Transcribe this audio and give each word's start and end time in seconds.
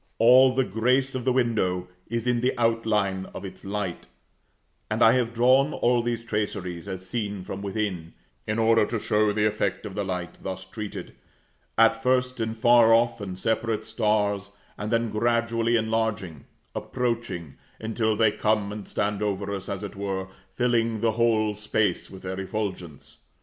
All 0.17 0.55
the 0.55 0.63
grace 0.63 1.13
of 1.13 1.25
the 1.25 1.31
window 1.31 1.87
is 2.07 2.25
in 2.25 2.41
the 2.41 2.55
outline 2.57 3.27
of 3.35 3.45
its 3.45 3.63
light; 3.63 4.07
and 4.89 5.03
I 5.03 5.11
have 5.11 5.31
drawn 5.31 5.73
all 5.73 6.01
these 6.01 6.25
traceries 6.25 6.87
as 6.87 7.07
seen 7.07 7.43
from 7.43 7.61
within, 7.61 8.13
in 8.47 8.57
order 8.57 8.83
to 8.87 8.99
show 8.99 9.31
the 9.31 9.45
effect 9.45 9.85
of 9.85 9.93
the 9.93 10.03
light 10.03 10.39
thus 10.41 10.65
treated, 10.65 11.13
at 11.77 12.01
first 12.01 12.39
in 12.39 12.55
far 12.55 12.91
off 12.91 13.21
and 13.21 13.37
separate 13.37 13.85
stars, 13.85 14.49
and 14.75 14.91
then 14.91 15.11
gradually 15.11 15.75
enlarging, 15.75 16.45
approaching, 16.73 17.57
until 17.79 18.15
they 18.15 18.31
come 18.31 18.71
and 18.71 18.87
stand 18.87 19.21
over 19.21 19.53
us, 19.53 19.69
as 19.69 19.83
it 19.83 19.95
were, 19.95 20.29
filling 20.51 21.01
the 21.01 21.11
whole 21.11 21.53
space 21.53 22.09
with 22.09 22.23
their 22.23 22.39
effulgence. 22.39 23.25